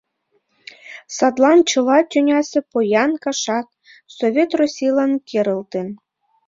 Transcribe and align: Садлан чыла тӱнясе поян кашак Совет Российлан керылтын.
Садлан 1.15 1.59
чыла 1.69 1.97
тӱнясе 2.11 2.59
поян 2.71 3.11
кашак 3.23 3.67
Совет 4.17 4.51
Российлан 4.59 5.11
керылтын. 5.29 5.87